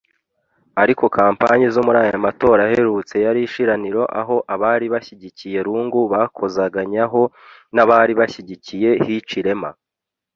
[0.81, 7.21] Ariko kampanye zo muri aya matora aherutse yari ishiraniro aho abari bashyigikiye Lungu bakozaganyaho
[7.75, 9.69] n’abari bashyigikiye Hichilema